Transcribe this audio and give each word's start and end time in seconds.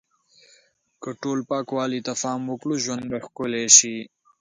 که 1.01 1.09
ټول 1.21 1.39
پاکوالی 1.49 1.99
ته 2.07 2.13
پام 2.21 2.41
وکړو، 2.47 2.75
ژوند 2.83 3.03
به 3.11 3.17
ښکلی 3.25 3.65
شي. 3.77 3.97